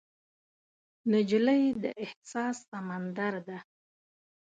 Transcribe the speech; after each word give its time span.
نجلۍ 1.11 1.63
د 1.83 1.85
احساس 2.03 2.57
سمندر 2.71 3.33
ده. 3.47 3.57